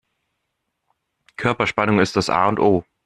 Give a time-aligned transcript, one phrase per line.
[1.37, 2.83] Körperspannung ist das A und O.